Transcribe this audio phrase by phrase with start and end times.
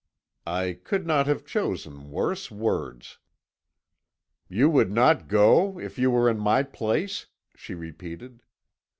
[0.47, 3.19] "I could not have chosen worse words.
[4.49, 8.41] "'You would not go if you were in my place!' she repeated.